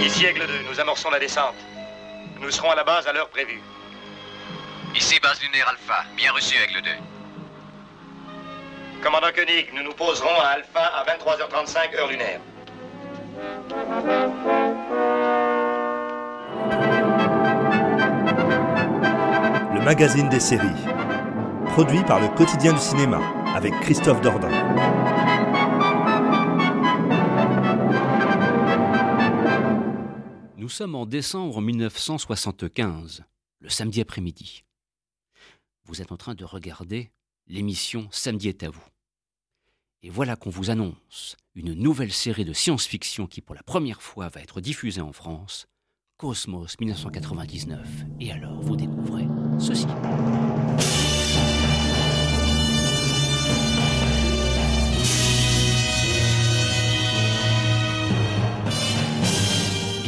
Ici 0.00 0.26
Aigle 0.26 0.46
2, 0.46 0.62
nous 0.70 0.80
amorçons 0.80 1.10
la 1.10 1.18
descente. 1.18 1.54
Nous 2.40 2.50
serons 2.50 2.70
à 2.70 2.76
la 2.76 2.84
base 2.84 3.06
à 3.08 3.12
l'heure 3.12 3.28
prévue. 3.28 3.60
Ici 4.94 5.18
base 5.20 5.40
lunaire 5.42 5.68
Alpha. 5.68 6.04
Bien 6.16 6.32
reçu, 6.32 6.56
Aigle 6.56 6.82
2. 6.82 6.90
Commandant 9.02 9.32
Koenig, 9.34 9.72
nous 9.74 9.82
nous 9.82 9.92
poserons 9.92 10.40
à 10.40 10.48
Alpha 10.48 10.80
à 10.80 11.04
23h35 11.04 11.96
heure 11.96 12.08
lunaire. 12.08 12.40
Le 19.74 19.80
magazine 19.84 20.28
des 20.28 20.40
séries. 20.40 20.68
Produit 21.66 22.02
par 22.04 22.20
le 22.20 22.28
quotidien 22.28 22.72
du 22.72 22.80
cinéma 22.80 23.20
avec 23.54 23.72
Christophe 23.80 24.20
Dordain. 24.20 24.48
Sommes 30.78 30.94
en 30.94 31.06
décembre 31.06 31.60
1975, 31.60 33.24
le 33.58 33.68
samedi 33.68 34.00
après-midi. 34.00 34.62
Vous 35.82 36.00
êtes 36.00 36.12
en 36.12 36.16
train 36.16 36.36
de 36.36 36.44
regarder 36.44 37.10
l'émission 37.48 38.06
Samedi 38.12 38.46
est 38.46 38.62
à 38.62 38.70
vous. 38.70 38.84
Et 40.04 40.08
voilà 40.08 40.36
qu'on 40.36 40.50
vous 40.50 40.70
annonce 40.70 41.36
une 41.56 41.72
nouvelle 41.72 42.12
série 42.12 42.44
de 42.44 42.52
science-fiction 42.52 43.26
qui 43.26 43.40
pour 43.40 43.56
la 43.56 43.64
première 43.64 44.02
fois 44.02 44.28
va 44.28 44.40
être 44.40 44.60
diffusée 44.60 45.00
en 45.00 45.12
France, 45.12 45.66
Cosmos 46.16 46.78
1999. 46.78 48.04
Et 48.20 48.30
alors 48.30 48.60
vous 48.62 48.76
découvrez 48.76 49.26
ceci. 49.58 49.88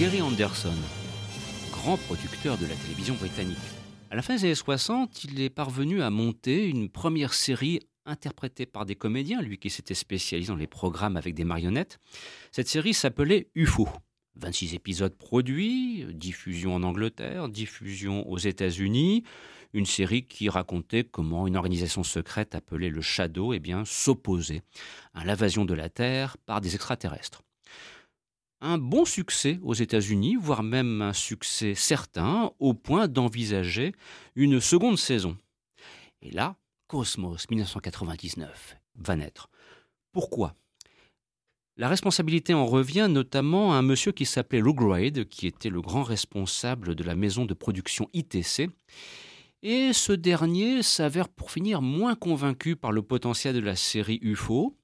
Gary 0.00 0.22
Anderson, 0.22 0.72
grand 1.72 1.98
producteur 1.98 2.56
de 2.56 2.64
la 2.64 2.74
télévision 2.74 3.14
britannique. 3.16 3.58
À 4.10 4.16
la 4.16 4.22
fin 4.22 4.34
des 4.34 4.44
années 4.44 4.54
60, 4.54 5.24
il 5.24 5.42
est 5.42 5.50
parvenu 5.50 6.00
à 6.00 6.08
monter 6.08 6.66
une 6.66 6.88
première 6.88 7.34
série 7.34 7.80
interprétée 8.06 8.64
par 8.64 8.86
des 8.86 8.94
comédiens, 8.94 9.42
lui 9.42 9.58
qui 9.58 9.68
s'était 9.68 9.92
spécialisé 9.92 10.48
dans 10.48 10.56
les 10.56 10.66
programmes 10.66 11.18
avec 11.18 11.34
des 11.34 11.44
marionnettes. 11.44 11.98
Cette 12.50 12.66
série 12.66 12.94
s'appelait 12.94 13.50
UFO. 13.54 13.90
26 14.36 14.74
épisodes 14.74 15.14
produits, 15.14 16.06
diffusion 16.14 16.74
en 16.74 16.82
Angleterre, 16.82 17.50
diffusion 17.50 18.26
aux 18.26 18.38
États-Unis, 18.38 19.24
une 19.74 19.84
série 19.84 20.26
qui 20.26 20.48
racontait 20.48 21.04
comment 21.04 21.46
une 21.46 21.58
organisation 21.58 22.04
secrète 22.04 22.54
appelée 22.54 22.88
le 22.88 23.02
Shadow 23.02 23.52
eh 23.52 23.60
s'opposait 23.84 24.62
à 25.12 25.26
l'invasion 25.26 25.66
de 25.66 25.74
la 25.74 25.90
Terre 25.90 26.38
par 26.46 26.62
des 26.62 26.74
extraterrestres 26.74 27.42
un 28.60 28.78
bon 28.78 29.04
succès 29.04 29.58
aux 29.62 29.74
États-Unis, 29.74 30.36
voire 30.36 30.62
même 30.62 31.02
un 31.02 31.12
succès 31.12 31.74
certain, 31.74 32.52
au 32.58 32.74
point 32.74 33.08
d'envisager 33.08 33.92
une 34.34 34.60
seconde 34.60 34.98
saison. 34.98 35.36
Et 36.22 36.30
là, 36.30 36.56
Cosmos 36.86 37.48
1999 37.48 38.76
va 38.96 39.16
naître. 39.16 39.48
Pourquoi? 40.12 40.54
La 41.76 41.88
responsabilité 41.88 42.52
en 42.52 42.66
revient 42.66 43.08
notamment 43.08 43.72
à 43.72 43.76
un 43.76 43.82
monsieur 43.82 44.12
qui 44.12 44.26
s'appelait 44.26 44.60
Lou 44.60 44.74
Grade, 44.74 45.24
qui 45.24 45.46
était 45.46 45.70
le 45.70 45.80
grand 45.80 46.02
responsable 46.02 46.94
de 46.94 47.04
la 47.04 47.14
maison 47.14 47.46
de 47.46 47.54
production 47.54 48.08
ITC. 48.12 48.68
Et 49.62 49.92
ce 49.92 50.12
dernier 50.12 50.82
s'avère 50.82 51.28
pour 51.28 51.50
finir 51.50 51.80
moins 51.80 52.14
convaincu 52.14 52.76
par 52.76 52.92
le 52.92 53.02
potentiel 53.02 53.54
de 53.54 53.60
la 53.60 53.76
série 53.76 54.18
UFO. 54.20 54.76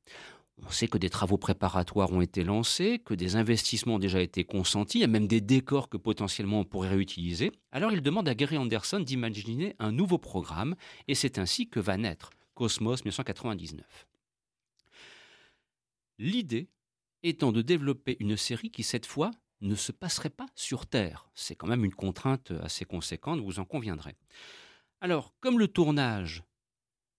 On 0.62 0.70
sait 0.70 0.88
que 0.88 0.96
des 0.96 1.10
travaux 1.10 1.36
préparatoires 1.36 2.10
ont 2.12 2.22
été 2.22 2.42
lancés, 2.42 2.98
que 2.98 3.12
des 3.12 3.36
investissements 3.36 3.96
ont 3.96 3.98
déjà 3.98 4.20
été 4.20 4.44
consentis, 4.44 4.98
il 4.98 5.00
y 5.02 5.04
a 5.04 5.08
même 5.08 5.26
des 5.26 5.42
décors 5.42 5.88
que 5.88 5.98
potentiellement 5.98 6.60
on 6.60 6.64
pourrait 6.64 6.88
réutiliser. 6.88 7.52
Alors 7.72 7.92
il 7.92 8.00
demande 8.00 8.28
à 8.28 8.34
Gary 8.34 8.56
Anderson 8.56 9.00
d'imaginer 9.00 9.76
un 9.78 9.92
nouveau 9.92 10.18
programme, 10.18 10.74
et 11.08 11.14
c'est 11.14 11.38
ainsi 11.38 11.68
que 11.68 11.78
va 11.78 11.96
naître 11.98 12.30
Cosmos 12.54 13.04
1999. 13.04 14.06
L'idée 16.18 16.70
étant 17.22 17.52
de 17.52 17.60
développer 17.60 18.16
une 18.20 18.36
série 18.36 18.70
qui, 18.70 18.82
cette 18.82 19.06
fois, 19.06 19.30
ne 19.60 19.74
se 19.74 19.92
passerait 19.92 20.30
pas 20.30 20.46
sur 20.54 20.86
Terre. 20.86 21.28
C'est 21.34 21.54
quand 21.54 21.66
même 21.66 21.84
une 21.84 21.94
contrainte 21.94 22.52
assez 22.62 22.84
conséquente, 22.84 23.40
vous 23.40 23.58
en 23.58 23.64
conviendrez. 23.64 24.16
Alors, 25.00 25.34
comme 25.40 25.58
le 25.58 25.68
tournage 25.68 26.44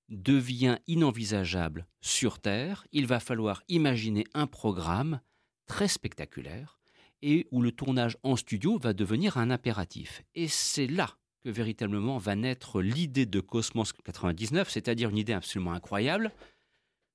devient 0.09 0.77
inenvisageable 0.87 1.85
sur 2.01 2.39
Terre, 2.39 2.85
il 2.91 3.07
va 3.07 3.19
falloir 3.19 3.63
imaginer 3.67 4.25
un 4.33 4.47
programme 4.47 5.21
très 5.65 5.87
spectaculaire 5.87 6.79
et 7.21 7.47
où 7.51 7.61
le 7.61 7.71
tournage 7.71 8.17
en 8.23 8.35
studio 8.35 8.77
va 8.77 8.93
devenir 8.93 9.37
un 9.37 9.49
impératif. 9.49 10.23
Et 10.35 10.47
c'est 10.47 10.87
là 10.87 11.17
que 11.43 11.49
véritablement 11.49 12.17
va 12.17 12.35
naître 12.35 12.81
l'idée 12.81 13.25
de 13.25 13.39
Cosmos 13.39 13.93
99, 13.93 14.69
c'est-à-dire 14.69 15.09
une 15.09 15.17
idée 15.17 15.33
absolument 15.33 15.73
incroyable, 15.73 16.31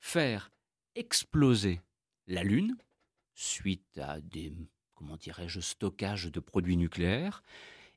faire 0.01 0.51
exploser 0.95 1.81
la 2.27 2.43
Lune 2.43 2.77
suite 3.35 3.99
à 3.99 4.21
des, 4.21 4.53
comment 4.95 5.17
dirais-je, 5.17 5.61
stockages 5.61 6.31
de 6.31 6.41
produits 6.41 6.77
nucléaires, 6.77 7.43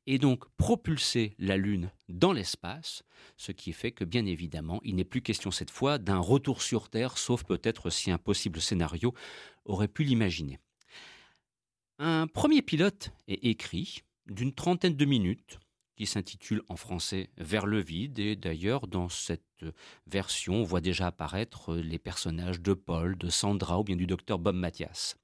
et 0.07 0.17
donc 0.17 0.45
propulser 0.57 1.35
la 1.39 1.57
Lune 1.57 1.91
dans 2.09 2.33
l'espace, 2.33 3.03
ce 3.37 3.51
qui 3.51 3.73
fait 3.73 3.91
que 3.91 4.03
bien 4.03 4.25
évidemment, 4.25 4.79
il 4.83 4.95
n'est 4.95 5.03
plus 5.03 5.21
question 5.21 5.51
cette 5.51 5.71
fois 5.71 5.97
d'un 5.97 6.19
retour 6.19 6.61
sur 6.61 6.89
Terre, 6.89 7.17
sauf 7.17 7.43
peut-être 7.43 7.89
si 7.89 8.11
un 8.11 8.17
possible 8.17 8.61
scénario 8.61 9.13
aurait 9.65 9.87
pu 9.87 10.03
l'imaginer. 10.03 10.59
Un 11.97 12.27
premier 12.27 12.61
pilote 12.61 13.11
est 13.27 13.45
écrit 13.45 14.01
d'une 14.27 14.53
trentaine 14.53 14.95
de 14.95 15.05
minutes 15.05 15.59
qui 15.95 16.05
s'intitule 16.05 16.61
en 16.67 16.75
français 16.75 17.29
Vers 17.37 17.65
le 17.65 17.81
vide 17.81 18.19
et 18.19 18.35
d'ailleurs 18.35 18.87
dans 18.87 19.07
cette 19.07 19.43
version 20.07 20.55
on 20.55 20.63
voit 20.63 20.81
déjà 20.81 21.07
apparaître 21.07 21.75
les 21.75 21.99
personnages 21.99 22.59
de 22.59 22.73
Paul, 22.73 23.17
de 23.17 23.29
Sandra 23.29 23.79
ou 23.79 23.83
bien 23.83 23.95
du 23.95 24.07
docteur 24.07 24.39
Bob 24.39 24.55
Mathias. 24.55 25.17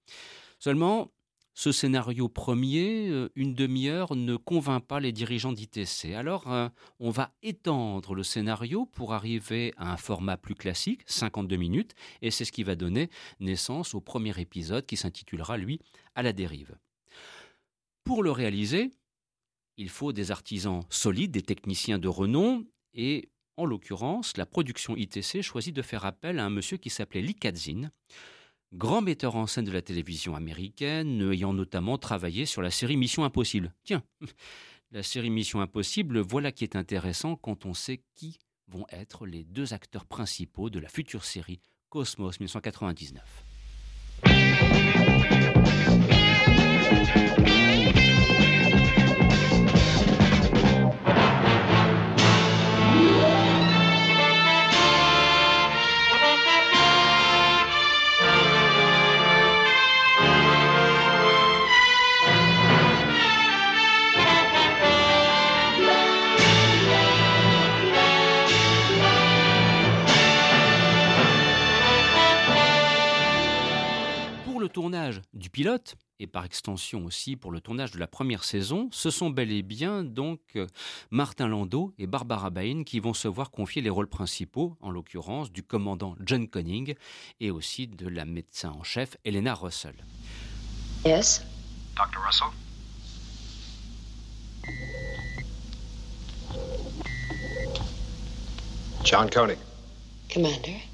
Seulement, 0.60 1.12
ce 1.54 1.72
scénario 1.72 2.30
premier, 2.30 3.10
euh, 3.10 3.30
une 3.36 3.54
demi-heure, 3.54 4.16
ne 4.16 4.36
convainc 4.36 4.86
pas 4.86 5.00
les 5.00 5.12
dirigeants 5.12 5.52
d'ITC. 5.52 6.14
Alors, 6.16 6.52
euh, 6.52 6.70
on 7.00 7.10
va 7.10 7.34
étendre 7.44 8.16
le 8.16 8.24
scénario 8.24 8.86
pour 8.86 9.14
arriver 9.14 9.74
à 9.78 9.92
un 9.92 9.98
format 9.98 10.38
plus 10.38 10.56
classique, 10.56 11.02
52 11.06 11.58
minutes, 11.58 11.94
et 12.22 12.32
c'est 12.32 12.46
ce 12.46 12.52
qui 12.52 12.64
va 12.64 12.76
donner 12.76 13.10
naissance 13.40 13.94
au 13.94 14.02
premier 14.02 14.40
épisode 14.40 14.86
qui 14.86 14.98
s'intitulera, 14.98 15.58
lui, 15.58 15.80
À 16.16 16.24
la 16.24 16.34
dérive. 16.34 16.78
Pour 18.04 18.24
le 18.24 18.32
réaliser, 18.32 18.92
il 19.78 19.90
faut 19.90 20.14
des 20.14 20.32
artisans 20.32 20.82
solides, 20.90 21.32
des 21.32 21.42
techniciens 21.42 22.00
de 22.00 22.08
renom, 22.08 22.66
et 22.94 23.30
en 23.58 23.66
l'occurrence, 23.66 24.38
la 24.38 24.46
production 24.46 24.96
ITC 24.96 25.42
choisit 25.42 25.76
de 25.76 25.82
faire 25.82 26.06
appel 26.06 26.40
à 26.40 26.46
un 26.46 26.50
monsieur 26.50 26.78
qui 26.78 26.90
s'appelait 26.90 27.22
Lee 27.22 27.36
Katzin, 27.36 27.92
grand 28.74 29.02
metteur 29.02 29.36
en 29.36 29.48
scène 29.48 29.66
de 29.66 29.72
la 29.72 29.82
télévision 29.82 30.36
américaine, 30.36 31.32
ayant 31.32 31.54
notamment 31.54 31.98
travaillé 31.98 32.46
sur 32.46 32.62
la 32.62 32.72
série 32.72 32.98
Mission 32.98 33.24
Impossible. 33.24 33.74
Tiens, 33.84 34.04
la 34.92 35.04
série 35.04 35.30
Mission 35.30 35.62
Impossible, 35.62 36.20
voilà 36.20 36.52
qui 36.52 36.64
est 36.64 36.76
intéressant 36.76 37.36
quand 37.36 37.66
on 37.66 37.74
sait 37.74 38.04
qui 38.16 38.40
vont 38.68 38.86
être 38.90 39.26
les 39.26 39.44
deux 39.44 39.74
acteurs 39.74 40.06
principaux 40.06 40.70
de 40.70 40.80
la 40.80 40.88
future 40.88 41.26
série 41.26 41.60
Cosmos 41.90 42.40
1999. 42.40 43.46
Pilote, 75.52 75.96
et 76.22 76.28
par 76.28 76.46
extension 76.46 77.04
aussi 77.06 77.36
pour 77.36 77.52
le 77.52 77.62
tournage 77.62 77.92
de 77.92 77.98
la 77.98 78.08
première 78.08 78.44
saison, 78.44 78.90
ce 78.92 79.10
sont 79.10 79.32
bel 79.32 79.52
et 79.52 79.64
bien 79.64 80.04
donc 80.04 80.40
euh, 80.56 80.68
Martin 81.10 81.48
Landau 81.48 81.94
et 81.98 82.06
Barbara 82.06 82.52
Bain 82.52 82.84
qui 82.84 83.00
vont 83.00 83.16
se 83.16 83.28
voir 83.28 83.50
confier 83.50 83.82
les 83.82 83.90
rôles 83.90 84.08
principaux, 84.08 84.78
en 84.82 84.92
l'occurrence 84.92 85.52
du 85.52 85.64
commandant 85.64 86.16
John 86.24 86.48
Conning 86.48 86.94
et 87.40 87.50
aussi 87.50 87.88
de 87.88 88.08
la 88.08 88.26
médecin 88.26 88.72
en 88.72 88.84
chef 88.84 89.18
Elena 89.26 89.56
Russell. 89.56 89.96
Yes. 91.06 91.44
Dr. 91.96 92.20
Russell? 92.24 92.48
John 99.04 99.28
Koenig. 99.30 99.58
Commander? 100.32 100.91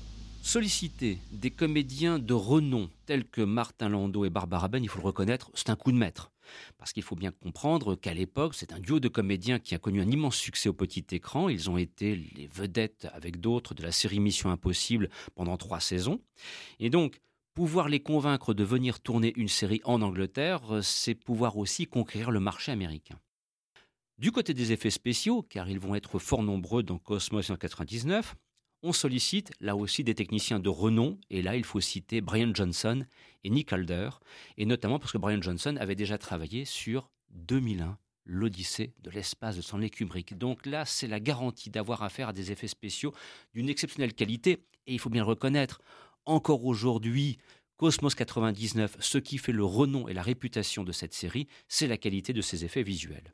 Solliciter 0.47 1.19
des 1.33 1.51
comédiens 1.51 2.19
de 2.19 2.33
renom 2.33 2.89
tels 3.05 3.25
que 3.25 3.41
Martin 3.41 3.89
Landau 3.89 4.23
et 4.23 4.29
Barbara 4.29 4.69
Ben, 4.69 4.81
il 4.81 4.87
faut 4.87 4.99
le 4.99 5.05
reconnaître, 5.05 5.51
c'est 5.53 5.69
un 5.69 5.75
coup 5.75 5.91
de 5.91 5.97
maître. 5.97 6.31
Parce 6.77 6.93
qu'il 6.93 7.03
faut 7.03 7.17
bien 7.17 7.31
comprendre 7.31 7.95
qu'à 7.95 8.13
l'époque, 8.13 8.55
c'est 8.55 8.71
un 8.71 8.79
duo 8.79 9.01
de 9.01 9.09
comédiens 9.09 9.59
qui 9.59 9.75
a 9.75 9.77
connu 9.77 9.99
un 9.99 10.09
immense 10.09 10.37
succès 10.37 10.69
au 10.69 10.73
petit 10.73 11.05
écran. 11.11 11.49
Ils 11.49 11.69
ont 11.69 11.77
été 11.77 12.15
les 12.15 12.47
vedettes 12.47 13.09
avec 13.11 13.41
d'autres 13.41 13.73
de 13.73 13.83
la 13.83 13.91
série 13.91 14.21
Mission 14.21 14.49
Impossible 14.49 15.09
pendant 15.35 15.57
trois 15.57 15.81
saisons. 15.81 16.21
Et 16.79 16.89
donc, 16.89 17.19
pouvoir 17.53 17.89
les 17.89 17.99
convaincre 17.99 18.53
de 18.53 18.63
venir 18.63 19.01
tourner 19.01 19.33
une 19.35 19.49
série 19.49 19.81
en 19.83 20.01
Angleterre, 20.01 20.61
c'est 20.81 21.13
pouvoir 21.13 21.57
aussi 21.57 21.87
conquérir 21.87 22.31
le 22.31 22.39
marché 22.39 22.71
américain. 22.71 23.19
Du 24.17 24.31
côté 24.31 24.53
des 24.53 24.71
effets 24.71 24.91
spéciaux, 24.91 25.41
car 25.41 25.69
ils 25.69 25.77
vont 25.77 25.93
être 25.93 26.19
fort 26.19 26.41
nombreux 26.41 26.83
dans 26.83 26.99
Cosmos 26.99 27.47
199, 27.47 28.33
on 28.83 28.93
sollicite 28.93 29.51
là 29.59 29.75
aussi 29.75 30.03
des 30.03 30.15
techniciens 30.15 30.59
de 30.59 30.69
renom, 30.69 31.19
et 31.29 31.41
là 31.41 31.55
il 31.55 31.63
faut 31.63 31.81
citer 31.81 32.21
Brian 32.21 32.51
Johnson 32.53 33.05
et 33.43 33.49
Nick 33.49 33.73
Alder, 33.73 34.09
et 34.57 34.65
notamment 34.65 34.99
parce 34.99 35.11
que 35.11 35.17
Brian 35.17 35.41
Johnson 35.41 35.75
avait 35.79 35.95
déjà 35.95 36.17
travaillé 36.17 36.65
sur 36.65 37.09
2001, 37.31 37.97
l'Odyssée 38.25 38.93
de 39.01 39.09
l'espace 39.09 39.55
de 39.55 39.61
Stanley 39.61 39.89
Kubrick. 39.89 40.37
Donc 40.37 40.65
là, 40.65 40.85
c'est 40.85 41.07
la 41.07 41.19
garantie 41.19 41.69
d'avoir 41.69 42.03
affaire 42.03 42.29
à 42.29 42.33
des 42.33 42.51
effets 42.51 42.67
spéciaux 42.67 43.13
d'une 43.53 43.69
exceptionnelle 43.69 44.13
qualité, 44.13 44.63
et 44.85 44.93
il 44.93 44.99
faut 44.99 45.09
bien 45.09 45.23
le 45.23 45.29
reconnaître, 45.29 45.81
encore 46.25 46.65
aujourd'hui, 46.65 47.37
Cosmos 47.77 48.15
99, 48.15 48.97
ce 48.99 49.17
qui 49.17 49.37
fait 49.37 49.51
le 49.51 49.63
renom 49.63 50.07
et 50.07 50.13
la 50.13 50.23
réputation 50.23 50.83
de 50.83 50.91
cette 50.91 51.13
série, 51.13 51.47
c'est 51.67 51.87
la 51.87 51.97
qualité 51.97 52.33
de 52.33 52.41
ses 52.41 52.65
effets 52.65 52.83
visuels. 52.83 53.33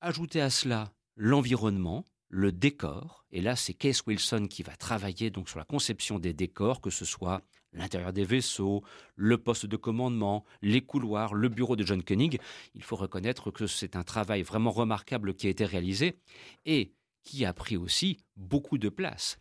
Ajoutez 0.00 0.40
à 0.40 0.50
cela 0.50 0.92
l'environnement, 1.16 2.04
le 2.28 2.52
décor. 2.52 3.24
Et 3.30 3.40
là, 3.40 3.56
c'est 3.56 3.74
Case 3.74 4.02
Wilson 4.06 4.46
qui 4.48 4.62
va 4.62 4.76
travailler 4.76 5.30
donc 5.30 5.48
sur 5.48 5.58
la 5.58 5.64
conception 5.64 6.18
des 6.18 6.32
décors, 6.32 6.80
que 6.80 6.90
ce 6.90 7.04
soit 7.04 7.42
l'intérieur 7.72 8.12
des 8.12 8.24
vaisseaux, 8.24 8.82
le 9.14 9.38
poste 9.38 9.66
de 9.66 9.76
commandement, 9.76 10.44
les 10.62 10.80
couloirs, 10.80 11.34
le 11.34 11.48
bureau 11.48 11.76
de 11.76 11.84
John 11.84 12.02
Koenig. 12.02 12.40
Il 12.74 12.82
faut 12.82 12.96
reconnaître 12.96 13.50
que 13.50 13.66
c'est 13.66 13.96
un 13.96 14.02
travail 14.02 14.42
vraiment 14.42 14.70
remarquable 14.70 15.34
qui 15.34 15.46
a 15.46 15.50
été 15.50 15.64
réalisé 15.64 16.18
et 16.64 16.92
qui 17.22 17.44
a 17.44 17.52
pris 17.52 17.76
aussi 17.76 18.18
beaucoup 18.36 18.78
de 18.78 18.88
place. 18.88 19.38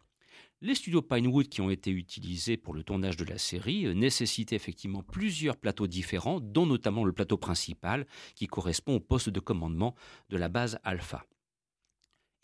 Les 0.62 0.74
studios 0.74 1.02
Pinewood 1.02 1.48
qui 1.48 1.62
ont 1.62 1.70
été 1.70 1.92
utilisés 1.92 2.58
pour 2.58 2.74
le 2.74 2.84
tournage 2.84 3.18
de 3.18 3.26
la 3.26 3.38
série 3.38 3.94
nécessitaient 3.94 4.56
effectivement 4.56 5.04
plusieurs 5.04 5.58
plateaux 5.58 5.86
différents, 5.86 6.40
dont 6.40 6.66
notamment 6.66 7.04
le 7.04 7.14
plateau 7.14 7.38
principal 7.38 8.08
qui 8.36 8.48
correspond 8.48 8.96
au 8.96 9.00
poste 9.00 9.30
de 9.30 9.40
commandement 9.40 9.96
de 10.30 10.38
la 10.38 10.50
base 10.50 10.80
Alpha. 10.84 11.26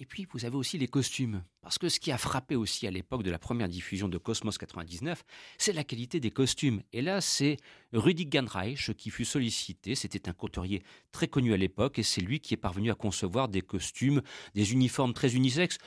Et 0.01 0.05
puis, 0.07 0.25
vous 0.33 0.45
avez 0.45 0.55
aussi 0.55 0.79
les 0.79 0.87
costumes. 0.87 1.43
Parce 1.61 1.77
que 1.77 1.87
ce 1.87 1.99
qui 1.99 2.11
a 2.11 2.17
frappé 2.17 2.55
aussi 2.55 2.87
à 2.87 2.91
l'époque 2.91 3.21
de 3.21 3.29
la 3.29 3.37
première 3.37 3.69
diffusion 3.69 4.09
de 4.09 4.17
Cosmos 4.17 4.57
99, 4.57 5.23
c'est 5.59 5.73
la 5.73 5.83
qualité 5.83 6.19
des 6.19 6.31
costumes. 6.31 6.81
Et 6.91 7.03
là, 7.03 7.21
c'est 7.21 7.57
Rudy 7.93 8.25
Ganreich 8.25 8.95
qui 8.95 9.11
fut 9.11 9.25
sollicité. 9.25 9.93
C'était 9.93 10.27
un 10.27 10.33
couturier 10.33 10.81
très 11.11 11.27
connu 11.27 11.53
à 11.53 11.57
l'époque 11.57 11.99
et 11.99 12.03
c'est 12.03 12.21
lui 12.21 12.39
qui 12.39 12.55
est 12.55 12.57
parvenu 12.57 12.89
à 12.89 12.95
concevoir 12.95 13.47
des 13.47 13.61
costumes, 13.61 14.23
des 14.55 14.73
uniformes 14.73 15.13
très 15.13 15.35
unisexes 15.35 15.77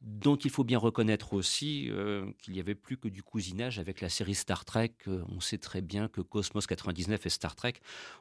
dont 0.00 0.36
il 0.36 0.50
faut 0.50 0.64
bien 0.64 0.78
reconnaître 0.78 1.34
aussi 1.34 1.90
euh, 1.90 2.32
qu'il 2.38 2.54
n'y 2.54 2.60
avait 2.60 2.74
plus 2.74 2.96
que 2.96 3.08
du 3.08 3.22
cousinage 3.22 3.78
avec 3.78 4.00
la 4.00 4.08
série 4.08 4.34
Star 4.34 4.64
Trek. 4.64 4.94
Euh, 5.06 5.22
on 5.28 5.40
sait 5.40 5.58
très 5.58 5.82
bien 5.82 6.08
que 6.08 6.22
Cosmos 6.22 6.66
99 6.66 7.26
et 7.26 7.28
Star 7.28 7.54
Trek 7.54 7.74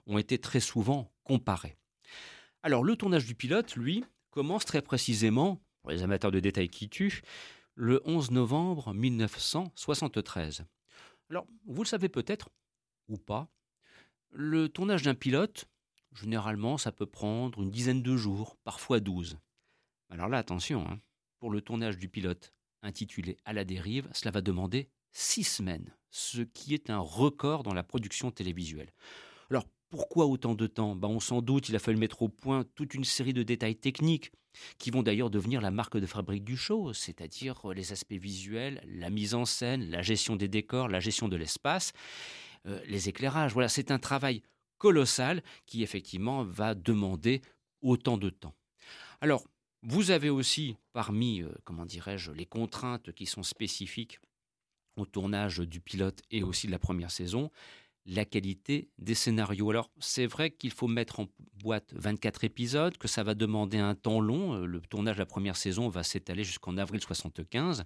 ont 0.05 0.17
été 0.17 0.37
très 0.37 0.59
souvent 0.59 1.13
comparés. 1.23 1.77
Alors 2.61 2.83
le 2.83 2.97
tournage 2.97 3.25
du 3.25 3.35
pilote, 3.35 3.77
lui, 3.77 4.03
commence 4.31 4.65
très 4.65 4.81
précisément, 4.81 5.61
pour 5.81 5.91
les 5.91 6.03
amateurs 6.03 6.31
de 6.31 6.39
détails 6.39 6.69
qui 6.69 6.89
tuent, 6.89 7.21
le 7.75 8.01
11 8.05 8.31
novembre 8.31 8.93
1973. 8.93 10.65
Alors, 11.29 11.47
vous 11.65 11.83
le 11.83 11.87
savez 11.87 12.09
peut-être, 12.09 12.49
ou 13.07 13.17
pas, 13.17 13.49
le 14.31 14.69
tournage 14.69 15.03
d'un 15.03 15.15
pilote, 15.15 15.65
généralement, 16.13 16.77
ça 16.77 16.91
peut 16.91 17.05
prendre 17.05 17.61
une 17.61 17.71
dizaine 17.71 18.01
de 18.01 18.17
jours, 18.17 18.57
parfois 18.63 18.99
douze. 18.99 19.37
Alors 20.09 20.27
là, 20.27 20.37
attention, 20.37 20.85
hein, 20.87 20.99
pour 21.39 21.51
le 21.51 21.61
tournage 21.61 21.97
du 21.97 22.09
pilote 22.09 22.53
intitulé 22.81 23.37
À 23.45 23.53
la 23.53 23.65
dérive, 23.65 24.09
cela 24.13 24.31
va 24.31 24.41
demander 24.41 24.89
six 25.11 25.43
semaines, 25.43 25.93
ce 26.09 26.41
qui 26.41 26.73
est 26.73 26.89
un 26.89 26.99
record 26.99 27.63
dans 27.63 27.73
la 27.73 27.83
production 27.83 28.31
télévisuelle. 28.31 28.91
Alors, 29.49 29.65
pourquoi 29.89 30.25
autant 30.25 30.55
de 30.55 30.67
temps? 30.67 30.95
Ben, 30.95 31.07
On 31.07 31.19
s'en 31.19 31.41
doute, 31.41 31.69
il 31.69 31.75
a 31.75 31.79
fallu 31.79 31.97
mettre 31.97 32.21
au 32.21 32.29
point 32.29 32.63
toute 32.75 32.93
une 32.93 33.03
série 33.03 33.33
de 33.33 33.43
détails 33.43 33.75
techniques 33.75 34.31
qui 34.77 34.91
vont 34.91 35.03
d'ailleurs 35.03 35.29
devenir 35.29 35.61
la 35.61 35.71
marque 35.71 35.97
de 35.97 36.05
fabrique 36.05 36.43
du 36.43 36.57
show, 36.57 36.93
c'est-à-dire 36.93 37.69
euh, 37.69 37.73
les 37.73 37.91
aspects 37.91 38.13
visuels, 38.13 38.81
la 38.85 39.09
mise 39.09 39.35
en 39.35 39.45
scène, 39.45 39.89
la 39.89 40.01
gestion 40.01 40.35
des 40.35 40.47
décors, 40.47 40.87
la 40.87 40.99
gestion 40.99 41.27
de 41.27 41.35
l'espace, 41.35 41.93
euh, 42.65 42.81
les 42.87 43.09
éclairages. 43.09 43.53
Voilà, 43.53 43.69
c'est 43.69 43.91
un 43.91 43.99
travail 43.99 44.41
colossal 44.77 45.43
qui 45.65 45.83
effectivement 45.83 46.43
va 46.43 46.73
demander 46.73 47.41
autant 47.81 48.17
de 48.17 48.29
temps. 48.29 48.55
Alors, 49.21 49.43
vous 49.83 50.11
avez 50.11 50.29
aussi 50.29 50.75
parmi, 50.93 51.41
euh, 51.41 51.49
comment 51.63 51.85
dirais-je, 51.85 52.31
les 52.31 52.45
contraintes 52.45 53.11
qui 53.13 53.25
sont 53.25 53.43
spécifiques 53.43 54.19
au 54.97 55.05
tournage 55.05 55.59
du 55.59 55.79
pilote 55.79 56.21
et 56.31 56.43
aussi 56.43 56.67
de 56.67 56.71
la 56.71 56.79
première 56.79 57.11
saison, 57.11 57.49
la 58.09 58.25
qualité 58.25 58.89
des 58.97 59.13
scénarios. 59.13 59.69
Alors, 59.69 59.91
c'est 59.99 60.25
vrai 60.25 60.49
qu'il 60.49 60.71
faut 60.71 60.87
mettre 60.87 61.19
en 61.19 61.27
boîte 61.61 61.93
24 61.93 62.43
épisodes, 62.43 62.97
que 62.97 63.07
ça 63.07 63.23
va 63.23 63.35
demander 63.35 63.77
un 63.77 63.95
temps 63.95 64.19
long. 64.19 64.55
Euh, 64.55 64.65
le 64.65 64.81
tournage 64.81 65.15
de 65.15 65.19
la 65.19 65.25
première 65.25 65.55
saison 65.55 65.89
va 65.89 66.03
s'étaler 66.03 66.43
jusqu'en 66.43 66.77
avril 66.77 67.01
75. 67.01 67.83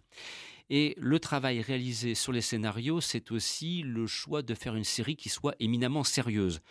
Et 0.69 0.95
le 0.97 1.19
travail 1.19 1.61
réalisé 1.61 2.15
sur 2.15 2.31
les 2.31 2.41
scénarios, 2.41 3.01
c'est 3.01 3.31
aussi 3.31 3.81
le 3.83 4.07
choix 4.07 4.41
de 4.41 4.53
faire 4.53 4.75
une 4.75 4.85
série 4.85 5.17
qui 5.17 5.29
soit 5.29 5.55
éminemment 5.59 6.03
sérieuse. 6.03 6.61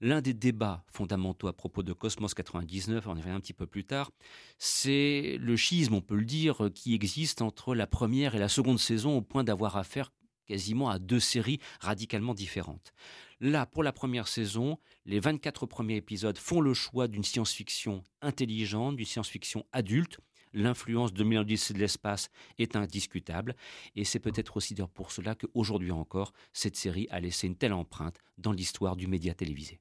L'un 0.00 0.20
des 0.20 0.34
débats 0.34 0.84
fondamentaux 0.90 1.46
à 1.46 1.52
propos 1.52 1.82
de 1.82 1.92
Cosmos 1.92 2.34
99, 2.34 3.06
on 3.06 3.16
y 3.16 3.20
revient 3.20 3.30
un 3.30 3.40
petit 3.40 3.52
peu 3.52 3.66
plus 3.66 3.84
tard, 3.84 4.10
c'est 4.58 5.36
le 5.40 5.56
schisme, 5.56 5.94
on 5.94 6.00
peut 6.00 6.16
le 6.16 6.24
dire, 6.24 6.70
qui 6.74 6.92
existe 6.94 7.40
entre 7.40 7.76
la 7.76 7.86
première 7.86 8.34
et 8.34 8.40
la 8.40 8.48
seconde 8.48 8.80
saison 8.80 9.16
au 9.16 9.22
point 9.22 9.44
d'avoir 9.44 9.76
affaire 9.76 10.10
quasiment 10.52 10.90
à 10.90 10.98
deux 10.98 11.18
séries 11.18 11.60
radicalement 11.80 12.34
différentes. 12.34 12.92
Là, 13.40 13.64
pour 13.64 13.82
la 13.82 13.90
première 13.90 14.28
saison, 14.28 14.76
les 15.06 15.18
24 15.18 15.64
premiers 15.64 15.96
épisodes 15.96 16.36
font 16.36 16.60
le 16.60 16.74
choix 16.74 17.08
d'une 17.08 17.24
science-fiction 17.24 18.02
intelligente, 18.20 18.96
d'une 18.96 19.06
science-fiction 19.06 19.64
adulte. 19.72 20.18
L'influence 20.52 21.14
de 21.14 21.24
Mélodie 21.24 21.58
de 21.70 21.78
l'espace 21.78 22.28
est 22.58 22.76
indiscutable, 22.76 23.56
et 23.96 24.04
c'est 24.04 24.18
peut-être 24.18 24.58
aussi 24.58 24.74
pour 24.92 25.10
cela 25.10 25.34
qu'aujourd'hui 25.34 25.90
encore, 25.90 26.34
cette 26.52 26.76
série 26.76 27.08
a 27.10 27.18
laissé 27.18 27.46
une 27.46 27.56
telle 27.56 27.72
empreinte 27.72 28.18
dans 28.36 28.52
l'histoire 28.52 28.94
du 28.94 29.06
média 29.06 29.32
télévisé. 29.32 29.80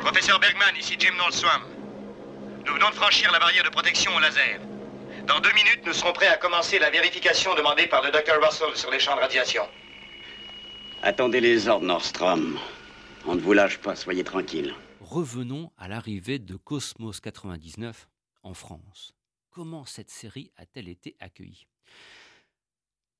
Professeur 0.00 0.38
Bergman, 0.40 0.76
ici 0.78 0.94
Jim. 0.98 1.14
Nous 2.66 2.74
venons 2.74 2.90
de 2.90 2.94
franchir 2.96 3.32
la 3.32 3.38
barrière 3.38 3.64
de 3.64 3.70
protection 3.70 4.14
au 4.14 4.20
laser. 4.20 4.60
Dans 5.28 5.40
deux 5.40 5.52
minutes, 5.52 5.82
nous 5.84 5.92
serons 5.92 6.14
prêts 6.14 6.28
à 6.28 6.38
commencer 6.38 6.78
la 6.78 6.88
vérification 6.88 7.54
demandée 7.54 7.86
par 7.86 8.02
le 8.02 8.10
Dr 8.10 8.42
Russell 8.42 8.74
sur 8.74 8.90
les 8.90 8.98
champs 8.98 9.14
de 9.14 9.20
radiation. 9.20 9.62
Attendez 11.02 11.42
les 11.42 11.68
ordres, 11.68 11.84
Nordstrom. 11.84 12.58
On 13.26 13.34
ne 13.34 13.40
vous 13.40 13.52
lâche 13.52 13.76
pas, 13.76 13.94
soyez 13.94 14.24
tranquille. 14.24 14.74
Revenons 15.00 15.70
à 15.76 15.86
l'arrivée 15.86 16.38
de 16.38 16.56
Cosmos 16.56 17.20
99 17.20 18.08
en 18.42 18.54
France. 18.54 19.12
Comment 19.50 19.84
cette 19.84 20.10
série 20.10 20.50
a-t-elle 20.56 20.88
été 20.88 21.14
accueillie? 21.20 21.66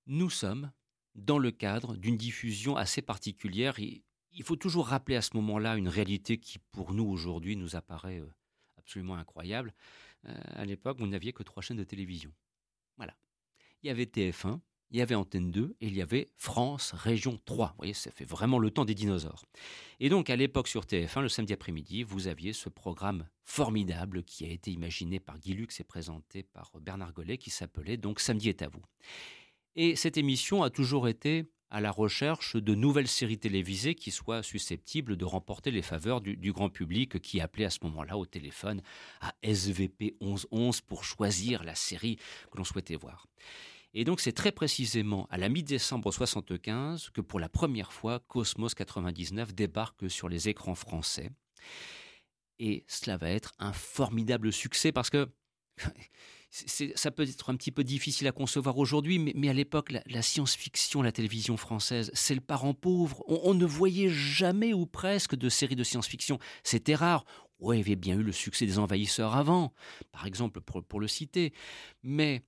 Nous 0.07 0.31
sommes 0.31 0.73
dans 1.15 1.39
le 1.39 1.51
cadre 1.51 1.95
d'une 1.95 2.17
diffusion 2.17 2.75
assez 2.75 3.03
particulière 3.03 3.79
et 3.81 4.03
il 4.33 4.45
faut 4.45 4.57
toujours 4.57 4.87
rappeler 4.87 5.17
à 5.17 5.23
ce 5.23 5.37
moment-là 5.37 5.77
une 5.77 5.89
réalité 5.89 6.39
qui 6.39 6.59
pour 6.73 6.95
nous 6.95 7.07
aujourd'hui 7.07 7.55
nous 7.55 7.77
apparaît 7.77 8.21
euh, 8.21 8.35
absolument 8.79 9.17
incroyable. 9.17 9.75
Euh, 10.27 10.35
à 10.55 10.65
l'époque, 10.65 10.99
vous 10.99 11.07
n'aviez 11.07 11.33
que 11.33 11.43
trois 11.43 11.63
chaînes 11.63 11.77
de 11.77 11.85
télévision. 11.85 12.33
Voilà. 12.97 13.15
Il 13.83 13.87
y 13.87 13.91
avait 13.91 14.05
TF1, 14.05 14.61
il 14.91 14.99
y 14.99 15.03
avait 15.03 15.15
Antenne 15.15 15.51
2 15.51 15.77
et 15.81 15.87
il 15.87 15.95
y 15.95 16.03
avait 16.03 16.29
France 16.37 16.93
Région 16.93 17.39
3. 17.45 17.69
Vous 17.69 17.75
voyez, 17.77 17.95
ça 17.95 18.11
fait 18.11 18.25
vraiment 18.25 18.59
le 18.59 18.71
temps 18.71 18.85
des 18.85 18.95
dinosaures. 18.95 19.45
Et 20.01 20.09
donc, 20.09 20.31
à 20.31 20.37
l'époque, 20.37 20.69
sur 20.69 20.85
TF1, 20.85 21.21
le 21.21 21.29
samedi 21.29 21.53
après-midi, 21.53 22.03
vous 22.03 22.27
aviez 22.27 22.53
ce 22.53 22.69
programme 22.69 23.29
formidable 23.45 24.23
qui 24.25 24.45
a 24.45 24.49
été 24.49 24.71
imaginé 24.71 25.21
par 25.21 25.39
Guy 25.39 25.55
Lux 25.55 25.81
et 25.81 25.85
présenté 25.85 26.43
par 26.43 26.73
Bernard 26.81 27.13
Gollet 27.13 27.39
qui 27.39 27.51
s'appelait 27.51 27.97
donc 27.97 28.21
Samedi 28.21 28.49
est 28.49 28.63
à 28.63 28.69
vous. 28.69 28.83
Et 29.77 29.95
cette 29.95 30.17
émission 30.17 30.63
a 30.63 30.71
toujours 30.71 31.07
été 31.07 31.45
à 31.71 31.81
la 31.81 31.91
recherche 31.91 32.57
de 32.57 32.75
nouvelles 32.75 33.09
séries 33.09 33.39
télévisées 33.39 33.95
qui 33.95 34.11
soient 34.11 34.43
susceptibles 34.43 35.17
de 35.17 35.25
remporter 35.25 35.71
les 35.71 35.83
faveurs 35.83 36.21
du, 36.21 36.53
grand 36.53 36.71
public 36.71 37.21
qui 37.21 37.41
appelait 37.41 37.67
à 37.67 37.71
ce 37.71 37.81
moment-là 37.83 38.17
au 38.17 38.27
téléphone 38.27 38.83
à 39.21 39.35
SVP 39.43 40.17
1111 40.21 40.81
pour 40.83 41.05
choisir 41.05 41.65
la 41.65 41.75
série 41.75 42.17
que 42.51 42.59
l'on 42.59 42.65
souhaitait 42.65 42.97
voir. 42.97 43.27
Et 43.95 44.05
donc 44.05 44.21
c'est 44.21 44.33
très 44.33 44.53
précisément 44.53 45.27
à 45.31 45.39
la 45.39 45.49
mi-décembre 45.49 46.13
75 46.13 47.11
que 47.11 47.21
pour 47.21 47.41
la 47.41 47.49
première 47.49 47.93
fois 47.93 48.21
Cosmos 48.29 48.75
99 48.75 49.55
débarque 49.55 50.11
sur 50.11 50.29
les 50.29 50.49
écrans 50.49 50.75
français. 50.75 51.31
Et 52.59 52.85
cela 52.89 53.17
va 53.17 53.31
être 53.31 53.53
un 53.59 53.73
formidable 53.73 54.53
succès 54.53 54.93
parce 54.93 55.11
que 55.11 55.29
ça 56.51 57.11
peut 57.11 57.25
être 57.25 57.51
un 57.51 57.57
petit 57.57 57.71
peu 57.71 57.85
difficile 57.85 58.27
à 58.27 58.33
concevoir 58.33 58.79
aujourd'hui, 58.79 59.19
mais, 59.19 59.49
à 59.49 59.53
l'époque, 59.53 59.93
la, 60.07 60.23
science-fiction, 60.23 61.03
la 61.03 61.13
télévision 61.13 61.57
française, 61.57 62.11
c'est 62.15 62.35
le 62.35 62.41
parent 62.41 62.75
pauvre. 62.75 63.23
On, 63.27 63.55
ne 63.55 63.67
voyait 63.67 64.09
jamais 64.09 64.73
ou 64.73 64.87
presque 64.87 65.37
de 65.37 65.49
séries 65.49 65.77
de 65.77 65.85
science-fiction. 65.85 66.39
C'était 66.63 66.95
rare. 66.95 67.25
Oui, 67.61 67.77
il 67.77 67.79
y 67.81 67.83
avait 67.83 67.97
bien 67.97 68.17
eu 68.17 68.23
le 68.23 68.33
succès 68.33 68.67
des 68.67 68.79
envahisseurs 68.79 69.35
avant, 69.35 69.73
par 70.13 70.27
exemple, 70.27 70.61
pour 70.61 71.01
le 71.01 71.09
citer. 71.09 71.53
Mais 72.03 72.43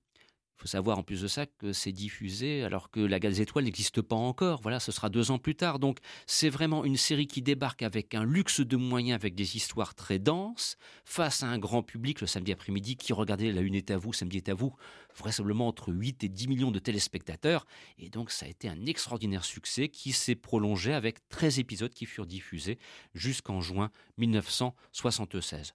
faut 0.61 0.67
savoir 0.67 0.99
en 0.99 1.03
plus 1.03 1.21
de 1.21 1.27
ça 1.27 1.47
que 1.47 1.73
c'est 1.73 1.91
diffusé 1.91 2.63
alors 2.63 2.91
que 2.91 2.99
la 2.99 3.19
Gaz 3.19 3.41
Étoile 3.41 3.63
n'existe 3.63 3.99
pas 4.01 4.15
encore. 4.15 4.61
Voilà, 4.61 4.79
ce 4.79 4.91
sera 4.91 5.09
deux 5.09 5.31
ans 5.31 5.39
plus 5.39 5.55
tard. 5.55 5.79
Donc 5.79 5.97
c'est 6.27 6.49
vraiment 6.49 6.85
une 6.85 6.97
série 6.97 7.25
qui 7.25 7.41
débarque 7.41 7.81
avec 7.81 8.13
un 8.13 8.23
luxe 8.23 8.61
de 8.61 8.77
moyens, 8.77 9.15
avec 9.15 9.33
des 9.33 9.55
histoires 9.55 9.95
très 9.95 10.19
denses, 10.19 10.77
face 11.03 11.41
à 11.41 11.47
un 11.47 11.57
grand 11.57 11.81
public 11.81 12.21
le 12.21 12.27
samedi 12.27 12.51
après-midi 12.51 12.95
qui 12.95 13.11
regardait 13.11 13.51
La 13.51 13.61
Une 13.61 13.73
est 13.73 13.89
à 13.89 13.97
vous, 13.97 14.13
Samedi 14.13 14.37
est 14.37 14.49
à 14.49 14.53
vous, 14.53 14.75
vraisemblablement 15.17 15.67
entre 15.67 15.91
8 15.91 16.23
et 16.25 16.29
10 16.29 16.47
millions 16.47 16.71
de 16.71 16.79
téléspectateurs. 16.79 17.65
Et 17.97 18.09
donc 18.09 18.29
ça 18.29 18.45
a 18.45 18.49
été 18.49 18.69
un 18.69 18.85
extraordinaire 18.85 19.45
succès 19.45 19.89
qui 19.89 20.11
s'est 20.11 20.35
prolongé 20.35 20.93
avec 20.93 21.27
13 21.29 21.57
épisodes 21.57 21.93
qui 21.93 22.05
furent 22.05 22.27
diffusés 22.27 22.77
jusqu'en 23.15 23.61
juin 23.61 23.89
1976. 24.19 25.73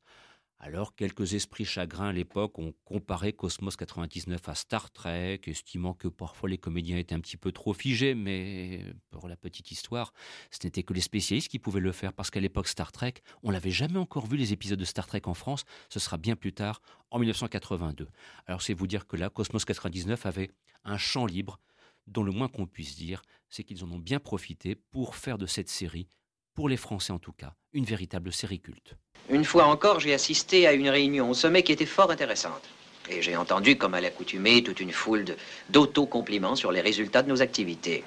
Alors, 0.58 0.94
quelques 0.96 1.34
esprits 1.34 1.66
chagrins 1.66 2.08
à 2.08 2.12
l'époque 2.12 2.58
ont 2.58 2.72
comparé 2.84 3.34
Cosmos 3.34 3.76
99 3.76 4.48
à 4.48 4.54
Star 4.54 4.90
Trek, 4.90 5.40
estimant 5.46 5.92
que 5.92 6.08
parfois 6.08 6.48
les 6.48 6.56
comédiens 6.56 6.96
étaient 6.96 7.14
un 7.14 7.20
petit 7.20 7.36
peu 7.36 7.52
trop 7.52 7.74
figés, 7.74 8.14
mais 8.14 8.82
pour 9.10 9.28
la 9.28 9.36
petite 9.36 9.70
histoire, 9.70 10.14
ce 10.50 10.58
n'était 10.64 10.82
que 10.82 10.94
les 10.94 11.02
spécialistes 11.02 11.48
qui 11.48 11.58
pouvaient 11.58 11.80
le 11.80 11.92
faire, 11.92 12.14
parce 12.14 12.30
qu'à 12.30 12.40
l'époque 12.40 12.68
Star 12.68 12.90
Trek, 12.90 13.14
on 13.42 13.52
n'avait 13.52 13.70
jamais 13.70 13.98
encore 13.98 14.26
vu 14.26 14.38
les 14.38 14.54
épisodes 14.54 14.78
de 14.78 14.84
Star 14.86 15.06
Trek 15.06 15.22
en 15.26 15.34
France, 15.34 15.64
ce 15.90 16.00
sera 16.00 16.16
bien 16.16 16.36
plus 16.36 16.54
tard, 16.54 16.80
en 17.10 17.18
1982. 17.18 18.08
Alors 18.46 18.62
c'est 18.62 18.72
vous 18.72 18.86
dire 18.86 19.06
que 19.06 19.16
là, 19.16 19.28
Cosmos 19.28 19.64
99 19.66 20.24
avait 20.24 20.50
un 20.84 20.96
champ 20.96 21.26
libre, 21.26 21.60
dont 22.06 22.22
le 22.22 22.32
moins 22.32 22.48
qu'on 22.48 22.66
puisse 22.66 22.96
dire, 22.96 23.20
c'est 23.50 23.62
qu'ils 23.62 23.84
en 23.84 23.90
ont 23.92 23.98
bien 23.98 24.20
profité 24.20 24.74
pour 24.74 25.16
faire 25.16 25.36
de 25.36 25.46
cette 25.46 25.68
série, 25.68 26.08
pour 26.56 26.68
les 26.68 26.78
Français 26.78 27.12
en 27.12 27.20
tout 27.20 27.32
cas, 27.32 27.52
une 27.74 27.84
véritable 27.84 28.32
série 28.32 28.58
culte. 28.58 28.94
Une 29.30 29.44
fois 29.44 29.66
encore, 29.66 30.00
j'ai 30.00 30.14
assisté 30.14 30.66
à 30.66 30.72
une 30.72 30.88
réunion 30.88 31.30
au 31.30 31.34
sommet 31.34 31.62
qui 31.62 31.70
était 31.70 31.86
fort 31.86 32.10
intéressante. 32.10 32.62
Et 33.08 33.22
j'ai 33.22 33.36
entendu, 33.36 33.76
comme 33.76 33.94
à 33.94 34.00
l'accoutumée, 34.00 34.64
toute 34.64 34.80
une 34.80 34.90
foule 34.90 35.24
d'auto-compliments 35.68 36.56
sur 36.56 36.72
les 36.72 36.80
résultats 36.80 37.22
de 37.22 37.28
nos 37.28 37.42
activités. 37.42 38.02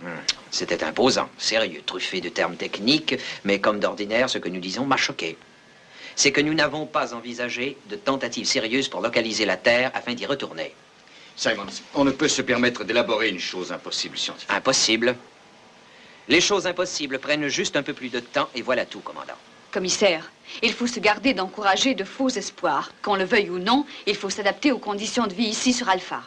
Hmm. 0.00 0.06
C'était 0.50 0.82
imposant, 0.84 1.28
sérieux, 1.36 1.82
truffé 1.84 2.22
de 2.22 2.30
termes 2.30 2.56
techniques, 2.56 3.16
mais 3.44 3.60
comme 3.60 3.80
d'ordinaire, 3.80 4.30
ce 4.30 4.38
que 4.38 4.48
nous 4.48 4.60
disons 4.60 4.86
m'a 4.86 4.96
choqué. 4.96 5.36
C'est 6.16 6.32
que 6.32 6.40
nous 6.40 6.54
n'avons 6.54 6.86
pas 6.86 7.12
envisagé 7.12 7.76
de 7.90 7.96
tentatives 7.96 8.46
sérieuses 8.46 8.88
pour 8.88 9.02
localiser 9.02 9.44
la 9.44 9.56
Terre 9.56 9.90
afin 9.94 10.14
d'y 10.14 10.26
retourner. 10.26 10.74
Simons, 11.36 11.66
on 11.94 12.04
ne 12.04 12.10
peut 12.12 12.28
se 12.28 12.42
permettre 12.42 12.84
d'élaborer 12.84 13.28
une 13.30 13.40
chose 13.40 13.72
impossible 13.72 14.16
scientifiquement. 14.16 14.56
Impossible 14.56 15.16
Les 16.28 16.40
choses 16.40 16.66
impossibles 16.66 17.18
prennent 17.18 17.48
juste 17.48 17.76
un 17.76 17.82
peu 17.82 17.92
plus 17.92 18.08
de 18.08 18.20
temps 18.20 18.48
et 18.54 18.62
voilà 18.62 18.86
tout, 18.86 19.00
commandant. 19.00 19.34
Commissaire, 19.72 20.30
il 20.62 20.72
faut 20.72 20.86
se 20.86 20.98
garder 20.98 21.32
d'encourager 21.32 21.94
de 21.94 22.04
faux 22.04 22.28
espoirs. 22.28 22.90
Qu'on 23.02 23.14
le 23.14 23.24
veuille 23.24 23.50
ou 23.50 23.58
non, 23.58 23.86
il 24.06 24.16
faut 24.16 24.30
s'adapter 24.30 24.72
aux 24.72 24.78
conditions 24.78 25.26
de 25.26 25.34
vie 25.34 25.46
ici 25.46 25.72
sur 25.72 25.88
Alpha. 25.88 26.22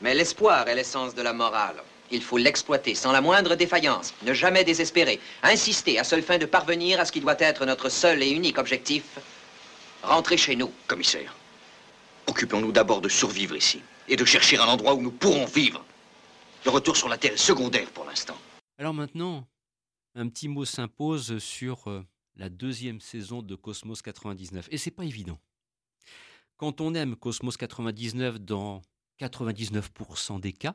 Mais 0.00 0.14
l'espoir 0.14 0.66
est 0.68 0.74
l'essence 0.74 1.14
de 1.14 1.22
la 1.22 1.32
morale. 1.32 1.82
Il 2.10 2.22
faut 2.22 2.38
l'exploiter 2.38 2.96
sans 2.96 3.12
la 3.12 3.20
moindre 3.20 3.54
défaillance, 3.54 4.12
ne 4.22 4.34
jamais 4.34 4.64
désespérer, 4.64 5.20
insister 5.44 5.98
à 6.00 6.04
seule 6.04 6.22
fin 6.22 6.38
de 6.38 6.46
parvenir 6.46 6.98
à 6.98 7.04
ce 7.04 7.12
qui 7.12 7.20
doit 7.20 7.36
être 7.38 7.64
notre 7.64 7.88
seul 7.88 8.22
et 8.22 8.30
unique 8.30 8.58
objectif, 8.58 9.04
rentrer 10.02 10.36
chez 10.36 10.56
nous. 10.56 10.72
Commissaire, 10.88 11.36
occupons-nous 12.26 12.72
d'abord 12.72 13.00
de 13.00 13.08
survivre 13.08 13.54
ici 13.54 13.80
et 14.08 14.16
de 14.16 14.24
chercher 14.24 14.58
un 14.58 14.66
endroit 14.66 14.94
où 14.94 15.02
nous 15.02 15.12
pourrons 15.12 15.44
vivre. 15.44 15.84
Le 16.64 16.70
retour 16.72 16.96
sur 16.96 17.08
la 17.08 17.16
Terre 17.16 17.34
est 17.34 17.36
secondaire 17.36 17.86
pour 17.94 18.04
l'instant. 18.04 18.36
Alors 18.80 18.94
maintenant, 18.94 19.46
un 20.14 20.26
petit 20.30 20.48
mot 20.48 20.64
s'impose 20.64 21.36
sur 21.36 21.86
euh, 21.90 22.02
la 22.36 22.48
deuxième 22.48 22.98
saison 22.98 23.42
de 23.42 23.54
Cosmos 23.54 24.00
99. 24.00 24.68
Et 24.70 24.78
c'est 24.78 24.90
pas 24.90 25.04
évident. 25.04 25.38
Quand 26.56 26.80
on 26.80 26.94
aime 26.94 27.14
Cosmos 27.14 27.58
99 27.58 28.40
dans 28.40 28.80
99% 29.20 30.40
des 30.40 30.54
cas, 30.54 30.72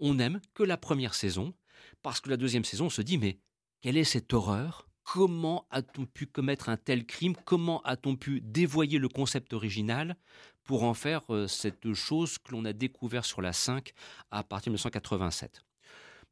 on 0.00 0.18
aime 0.18 0.40
que 0.54 0.64
la 0.64 0.76
première 0.76 1.14
saison, 1.14 1.54
parce 2.02 2.20
que 2.20 2.30
la 2.30 2.36
deuxième 2.36 2.64
saison, 2.64 2.86
on 2.86 2.90
se 2.90 3.02
dit, 3.02 3.16
mais 3.16 3.38
quelle 3.80 3.96
est 3.96 4.02
cette 4.02 4.32
horreur? 4.32 4.88
Comment 5.04 5.68
a-t-on 5.70 6.04
pu 6.04 6.26
commettre 6.26 6.68
un 6.68 6.76
tel 6.76 7.06
crime? 7.06 7.36
Comment 7.44 7.80
a-t-on 7.82 8.16
pu 8.16 8.40
dévoyer 8.40 8.98
le 8.98 9.08
concept 9.08 9.52
original 9.52 10.16
pour 10.64 10.82
en 10.82 10.94
faire 10.94 11.22
euh, 11.32 11.46
cette 11.46 11.92
chose 11.92 12.38
que 12.38 12.50
l'on 12.50 12.64
a 12.64 12.72
découvert 12.72 13.24
sur 13.24 13.40
la 13.40 13.52
5 13.52 13.92
à 14.32 14.42
partir 14.42 14.72
de 14.72 14.78
1987 14.78 15.62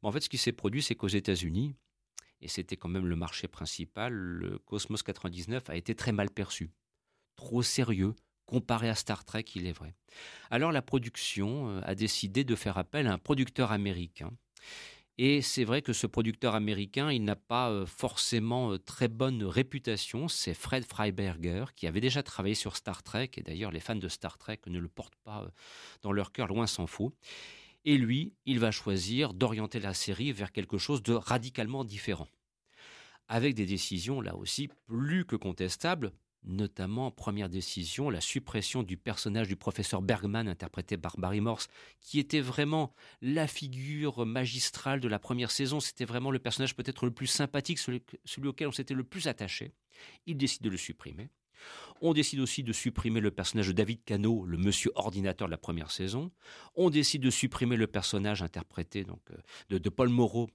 En 0.01 0.11
fait, 0.11 0.21
ce 0.21 0.29
qui 0.29 0.37
s'est 0.37 0.51
produit, 0.51 0.81
c'est 0.81 0.95
qu'aux 0.95 1.07
États-Unis, 1.07 1.73
et 2.41 2.47
c'était 2.47 2.77
quand 2.77 2.89
même 2.89 3.07
le 3.07 3.15
marché 3.15 3.47
principal, 3.47 4.13
le 4.13 4.59
Cosmos 4.59 5.03
99 5.03 5.69
a 5.69 5.75
été 5.75 5.95
très 5.95 6.11
mal 6.11 6.29
perçu, 6.29 6.71
trop 7.35 7.63
sérieux 7.63 8.13
comparé 8.47 8.89
à 8.89 8.95
Star 8.95 9.23
Trek, 9.25 9.45
il 9.53 9.67
est 9.67 9.73
vrai. 9.73 9.93
Alors 10.49 10.71
la 10.71 10.81
production 10.81 11.69
euh, 11.69 11.81
a 11.83 11.93
décidé 11.93 12.43
de 12.43 12.55
faire 12.55 12.77
appel 12.79 13.05
à 13.05 13.13
un 13.13 13.17
producteur 13.19 13.71
américain. 13.71 14.31
Et 15.19 15.41
c'est 15.41 15.63
vrai 15.63 15.81
que 15.81 15.93
ce 15.93 16.05
producteur 16.07 16.53
américain, 16.55 17.11
il 17.11 17.23
n'a 17.23 17.35
pas 17.35 17.69
euh, 17.71 17.85
forcément 17.85 18.71
euh, 18.71 18.77
très 18.77 19.07
bonne 19.07 19.43
réputation. 19.43 20.27
C'est 20.27 20.53
Fred 20.53 20.85
Freiberger, 20.85 21.65
qui 21.75 21.87
avait 21.87 22.01
déjà 22.01 22.23
travaillé 22.23 22.55
sur 22.55 22.75
Star 22.75 23.03
Trek. 23.03 23.31
Et 23.35 23.41
d'ailleurs, 23.41 23.71
les 23.71 23.79
fans 23.79 23.95
de 23.95 24.07
Star 24.07 24.37
Trek 24.37 24.61
ne 24.67 24.79
le 24.79 24.87
portent 24.87 25.17
pas 25.23 25.45
dans 26.01 26.11
leur 26.11 26.31
cœur, 26.31 26.47
loin 26.47 26.67
s'en 26.67 26.87
faut. 26.87 27.13
Et 27.85 27.97
lui, 27.97 28.33
il 28.45 28.59
va 28.59 28.71
choisir 28.71 29.33
d'orienter 29.33 29.79
la 29.79 29.93
série 29.93 30.31
vers 30.31 30.51
quelque 30.51 30.77
chose 30.77 31.03
de 31.03 31.13
radicalement 31.13 31.83
différent. 31.83 32.27
Avec 33.27 33.55
des 33.55 33.65
décisions, 33.65 34.21
là 34.21 34.35
aussi, 34.35 34.69
plus 34.87 35.25
que 35.25 35.35
contestables, 35.35 36.13
notamment 36.43 37.11
première 37.11 37.49
décision, 37.49 38.09
la 38.09 38.21
suppression 38.21 38.83
du 38.83 38.97
personnage 38.97 39.47
du 39.47 39.55
professeur 39.55 40.01
Bergman 40.01 40.47
interprété 40.47 40.97
par 40.97 41.17
Barry 41.17 41.41
Morse, 41.41 41.67
qui 41.99 42.19
était 42.19 42.39
vraiment 42.39 42.93
la 43.21 43.47
figure 43.47 44.25
magistrale 44.25 44.99
de 44.99 45.07
la 45.07 45.19
première 45.19 45.51
saison. 45.51 45.79
C'était 45.79 46.05
vraiment 46.05 46.31
le 46.31 46.39
personnage 46.39 46.75
peut-être 46.75 47.05
le 47.05 47.11
plus 47.11 47.27
sympathique, 47.27 47.79
celui, 47.79 48.01
celui 48.25 48.47
auquel 48.47 48.67
on 48.67 48.71
s'était 48.71 48.93
le 48.93 49.03
plus 49.03 49.27
attaché. 49.27 49.73
Il 50.25 50.37
décide 50.37 50.63
de 50.63 50.69
le 50.69 50.77
supprimer. 50.77 51.29
On 52.01 52.13
décide 52.13 52.39
aussi 52.39 52.63
de 52.63 52.73
supprimer 52.73 53.19
le 53.19 53.31
personnage 53.31 53.67
de 53.67 53.73
David 53.73 54.03
Cano, 54.03 54.45
le 54.45 54.57
monsieur 54.57 54.91
ordinateur 54.95 55.47
de 55.47 55.51
la 55.51 55.57
première 55.57 55.91
saison. 55.91 56.31
On 56.75 56.89
décide 56.89 57.23
de 57.23 57.29
supprimer 57.29 57.75
le 57.75 57.87
personnage 57.87 58.43
interprété 58.43 59.03
donc, 59.03 59.21
euh, 59.31 59.79
de, 59.79 59.89
Paul 59.89 60.09
Moreau, 60.09 60.49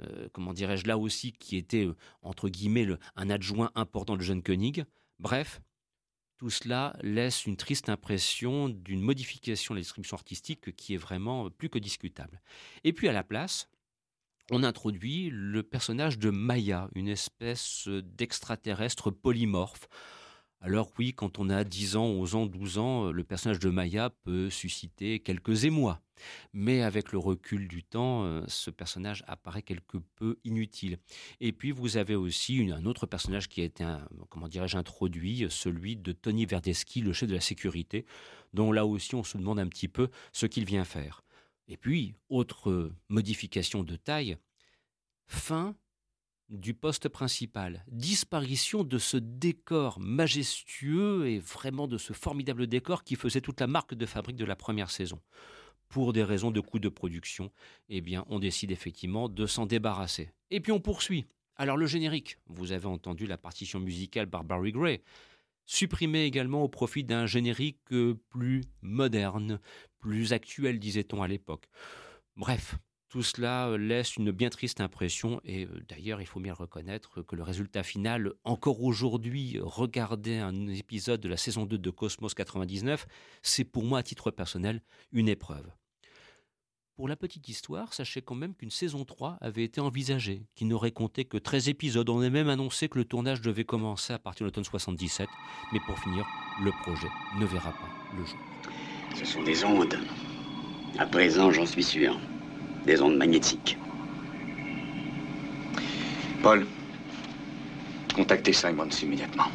euh, 0.00 0.28
comment 0.32 0.52
dirais-je 0.52 0.86
là 0.86 0.98
aussi, 0.98 1.32
qui 1.32 1.56
était, 1.56 1.86
euh, 1.86 1.96
entre 2.22 2.48
guillemets, 2.48 2.86
un 3.16 3.30
adjoint 3.30 3.70
important 3.74 4.16
de 4.16 4.22
John 4.22 4.42
Koenig. 4.42 4.84
Bref, 5.20 5.60
tout 6.38 6.50
cela 6.50 6.96
laisse 7.02 7.46
une 7.46 7.56
triste 7.56 7.88
impression 7.88 8.68
d'une 8.68 9.00
modification 9.00 9.74
de 9.74 9.78
la 9.78 9.82
distribution 9.82 10.16
artistique 10.16 10.74
qui 10.76 10.94
est 10.94 10.98
vraiment 10.98 11.50
plus 11.50 11.68
que 11.68 11.78
discutable. 11.78 12.40
Et 12.84 12.92
puis 12.92 13.08
à 13.08 13.12
la 13.12 13.24
place, 13.24 13.68
on 14.50 14.62
introduit 14.62 15.30
le 15.30 15.62
personnage 15.62 16.18
de 16.18 16.30
Maya, 16.30 16.88
une 16.94 17.08
espèce 17.08 17.88
d'extraterrestre 17.88 19.10
polymorphe. 19.10 19.88
Alors 20.60 20.90
oui, 20.98 21.14
quand 21.14 21.38
on 21.38 21.50
a 21.50 21.62
10 21.62 21.96
ans, 21.96 22.06
11 22.06 22.34
ans, 22.34 22.46
12 22.46 22.78
ans, 22.78 23.06
euh, 23.06 23.12
le 23.12 23.22
personnage 23.22 23.60
de 23.60 23.70
Maya 23.70 24.10
peut 24.24 24.50
susciter 24.50 25.20
quelques 25.20 25.64
émois. 25.64 26.00
Mais 26.52 26.82
avec 26.82 27.12
le 27.12 27.18
recul 27.18 27.68
du 27.68 27.84
temps, 27.84 28.24
euh, 28.24 28.42
ce 28.48 28.70
personnage 28.70 29.22
apparaît 29.28 29.62
quelque 29.62 29.98
peu 30.16 30.36
inutile. 30.42 30.98
Et 31.38 31.52
puis 31.52 31.70
vous 31.70 31.96
avez 31.96 32.16
aussi 32.16 32.68
un 32.72 32.86
autre 32.86 33.06
personnage 33.06 33.48
qui 33.48 33.60
a 33.60 33.64
été, 33.64 33.86
comment 34.30 34.48
dirais-je, 34.48 34.76
introduit, 34.76 35.46
celui 35.48 35.96
de 35.96 36.10
Tony 36.10 36.44
Verdeschi, 36.44 37.02
le 37.02 37.12
chef 37.12 37.28
de 37.28 37.34
la 37.34 37.40
sécurité, 37.40 38.04
dont 38.52 38.72
là 38.72 38.84
aussi 38.84 39.14
on 39.14 39.22
se 39.22 39.38
demande 39.38 39.60
un 39.60 39.68
petit 39.68 39.88
peu 39.88 40.08
ce 40.32 40.46
qu'il 40.46 40.64
vient 40.64 40.84
faire. 40.84 41.22
Et 41.68 41.76
puis, 41.76 42.14
autre 42.30 42.90
modification 43.08 43.84
de 43.84 43.94
taille, 43.94 44.38
fin 45.26 45.76
du 46.48 46.74
poste 46.74 47.08
principal, 47.08 47.84
disparition 47.88 48.84
de 48.84 48.98
ce 48.98 49.16
décor 49.16 50.00
majestueux 50.00 51.28
et 51.28 51.38
vraiment 51.38 51.86
de 51.86 51.98
ce 51.98 52.12
formidable 52.12 52.66
décor 52.66 53.04
qui 53.04 53.16
faisait 53.16 53.40
toute 53.40 53.60
la 53.60 53.66
marque 53.66 53.94
de 53.94 54.06
fabrique 54.06 54.36
de 54.36 54.44
la 54.44 54.56
première 54.56 54.90
saison. 54.90 55.20
Pour 55.88 56.12
des 56.12 56.24
raisons 56.24 56.50
de 56.50 56.60
coût 56.60 56.78
de 56.78 56.88
production, 56.88 57.50
eh 57.88 58.00
bien, 58.00 58.24
on 58.28 58.38
décide 58.38 58.70
effectivement 58.70 59.28
de 59.28 59.46
s'en 59.46 59.66
débarrasser. 59.66 60.30
Et 60.50 60.60
puis 60.60 60.72
on 60.72 60.80
poursuit. 60.80 61.26
Alors 61.56 61.76
le 61.76 61.86
générique, 61.86 62.38
vous 62.46 62.72
avez 62.72 62.86
entendu 62.86 63.26
la 63.26 63.38
partition 63.38 63.80
musicale 63.80 64.28
par 64.28 64.44
Barry 64.44 64.72
Gray, 64.72 65.02
supprimé 65.66 66.24
également 66.24 66.62
au 66.62 66.68
profit 66.68 67.04
d'un 67.04 67.26
générique 67.26 67.78
plus 68.28 68.64
moderne, 68.80 69.60
plus 69.98 70.32
actuel, 70.32 70.78
disait-on 70.78 71.22
à 71.22 71.28
l'époque. 71.28 71.68
Bref, 72.36 72.76
Tout 73.08 73.22
cela 73.22 73.78
laisse 73.78 74.16
une 74.16 74.30
bien 74.32 74.50
triste 74.50 74.82
impression 74.82 75.40
et 75.42 75.66
d'ailleurs 75.88 76.20
il 76.20 76.26
faut 76.26 76.40
bien 76.40 76.52
reconnaître 76.52 77.22
que 77.22 77.36
le 77.36 77.42
résultat 77.42 77.82
final, 77.82 78.34
encore 78.44 78.82
aujourd'hui, 78.82 79.58
regarder 79.62 80.36
un 80.36 80.68
épisode 80.68 81.20
de 81.20 81.28
la 81.28 81.38
saison 81.38 81.64
2 81.64 81.78
de 81.78 81.90
Cosmos 81.90 82.34
99, 82.34 83.06
c'est 83.40 83.64
pour 83.64 83.84
moi 83.84 84.00
à 84.00 84.02
titre 84.02 84.30
personnel 84.30 84.82
une 85.10 85.28
épreuve. 85.28 85.70
Pour 86.96 87.08
la 87.08 87.16
petite 87.16 87.48
histoire, 87.48 87.94
sachez 87.94 88.20
quand 88.20 88.34
même 88.34 88.54
qu'une 88.54 88.72
saison 88.72 89.06
3 89.06 89.38
avait 89.40 89.64
été 89.64 89.80
envisagée, 89.80 90.48
qui 90.54 90.66
n'aurait 90.66 90.90
compté 90.90 91.24
que 91.24 91.38
13 91.38 91.68
épisodes. 91.68 92.10
On 92.10 92.20
a 92.20 92.28
même 92.28 92.48
annoncé 92.48 92.88
que 92.88 92.98
le 92.98 93.04
tournage 93.04 93.40
devait 93.40 93.64
commencer 93.64 94.12
à 94.12 94.18
partir 94.18 94.44
de 94.44 94.48
l'automne 94.48 94.64
77, 94.64 95.28
mais 95.72 95.78
pour 95.86 95.98
finir, 96.00 96.26
le 96.60 96.72
projet 96.82 97.08
ne 97.38 97.46
verra 97.46 97.70
pas 97.70 97.88
le 98.18 98.24
jour. 98.26 98.38
Ce 99.14 99.24
sont 99.24 99.44
des 99.44 99.64
ondes. 99.64 99.96
À 100.98 101.06
présent, 101.06 101.52
j'en 101.52 101.66
suis 101.66 101.84
sûr. 101.84 102.18
Des 102.86 103.02
ondes 103.02 103.16
magnétiques. 103.16 103.76
Paul, 106.42 106.66
contactez 108.14 108.52
Simons 108.52 108.88
immédiatement. 109.02 109.48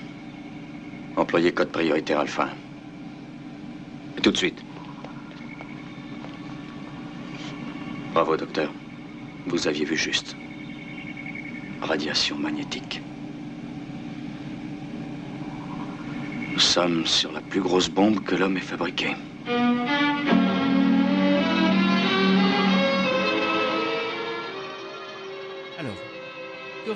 Employez 1.16 1.52
code 1.52 1.72
prioritaire 1.72 2.20
alpha. 2.20 2.50
Et 4.18 4.22
tout 4.22 4.32
de 4.32 4.38
suite. 4.38 4.64
Bravo, 8.14 8.38
docteur. 8.38 8.72
Vous 9.48 9.68
aviez 9.68 9.86
vu 9.86 9.98
juste. 9.98 10.36
Radiation 11.82 12.38
magnétique. 12.38 13.02
Nous 16.54 16.60
sommes 16.60 17.06
sur 17.08 17.32
la 17.32 17.42
plus 17.42 17.62
grosse 17.62 17.90
bombe 17.90 18.24
que 18.24 18.36
l'homme 18.36 18.58
ait 18.58 18.62
fabriquée. 18.62 19.16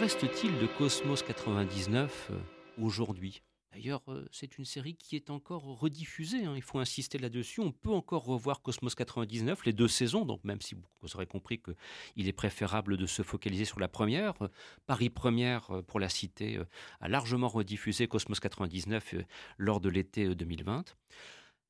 Reste-t-il 0.07 0.57
de 0.57 0.67
Cosmos 0.67 1.21
99 1.21 2.29
euh, 2.31 2.39
aujourd'hui? 2.81 3.41
D'ailleurs, 3.73 4.01
euh, 4.07 4.25
c'est 4.31 4.57
une 4.57 4.63
série 4.63 4.95
qui 4.95 5.17
est 5.17 5.29
encore 5.29 5.63
rediffusée, 5.63 6.45
hein, 6.45 6.53
il 6.55 6.61
faut 6.61 6.79
insister 6.79 7.17
là-dessus. 7.17 7.59
On 7.59 7.73
peut 7.73 7.91
encore 7.91 8.23
revoir 8.23 8.61
Cosmos 8.61 8.95
99, 8.95 9.65
les 9.65 9.73
deux 9.73 9.89
saisons, 9.89 10.23
donc 10.23 10.41
même 10.45 10.61
si 10.61 10.75
vous 10.75 11.15
aurez 11.15 11.25
compris 11.25 11.61
qu'il 11.61 12.25
est 12.25 12.31
préférable 12.31 12.95
de 12.95 13.05
se 13.05 13.21
focaliser 13.21 13.65
sur 13.65 13.81
la 13.81 13.89
première. 13.89 14.41
Euh, 14.41 14.47
Paris 14.85 15.09
Première, 15.09 15.83
pour 15.87 15.99
la 15.99 16.07
cité, 16.07 16.57
a 17.01 17.09
largement 17.09 17.49
rediffusé 17.49 18.07
Cosmos 18.07 18.39
99 18.39 19.15
lors 19.57 19.81
de 19.81 19.89
l'été 19.89 20.33
2020. 20.33 20.95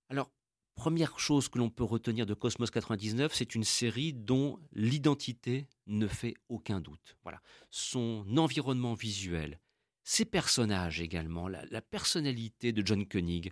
Alors, 0.10 0.30
première 0.78 1.20
chose 1.20 1.50
que 1.50 1.58
l'on 1.58 1.72
peut 1.72 1.84
retenir 1.84 2.26
de 2.26 2.36
Cosmos 2.36 2.70
99, 2.70 3.34
c'est 3.34 3.56
une 3.56 3.64
série 3.64 4.14
dont 4.14 4.60
l'identité 4.74 5.68
ne 5.88 6.08
fait 6.08 6.36
aucun 6.50 6.80
doute. 6.80 7.18
Voilà, 7.24 7.42
son 7.72 8.26
environnement 8.38 8.94
visuel, 8.94 9.60
ses 10.04 10.24
personnages 10.24 11.02
également, 11.02 11.48
la, 11.48 11.82
personnalité 11.82 12.72
de 12.72 12.86
John 12.86 13.06
Koenig. 13.06 13.52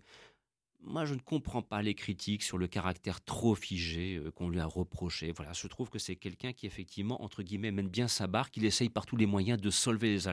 Moi, 0.82 1.06
je 1.06 1.16
ne 1.16 1.20
comprends 1.20 1.64
pas 1.64 1.82
les 1.82 1.96
critiques 1.96 2.44
sur 2.44 2.58
le 2.58 2.68
caractère 2.68 3.24
trop 3.24 3.56
figé 3.56 4.18
euh, 4.18 4.32
qu'on 4.32 4.50
lui 4.50 4.60
a 4.60 4.66
reproché. 4.66 5.32
Voilà, 5.32 5.52
je 5.54 5.68
trouve 5.68 5.90
que 5.90 5.98
c'est 5.98 6.16
quelqu'un 6.16 6.54
qui, 6.54 6.68
effectivement, 6.68 7.24
entre 7.24 7.42
guillemets, 7.42 7.72
mène 7.72 7.90
bien 7.90 8.08
sa 8.08 8.28
barque. 8.28 8.54
qu'il 8.54 8.66
essaye 8.66 8.90
par 8.90 9.06
tous 9.06 9.16
les 9.16 9.26
moyens 9.26 9.60
de 9.60 9.70
solver 9.72 10.16
les, 10.16 10.30